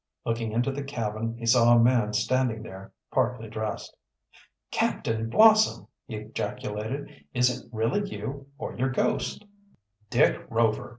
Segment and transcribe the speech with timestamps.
[0.25, 3.95] Looking into the cabin he saw a man standing there, partly dressed.
[4.71, 7.11] "Captain Blossom!" he ejaculated.
[7.35, 9.45] "Is it really you or your ghost?"
[10.09, 10.89] "Dick Rover!"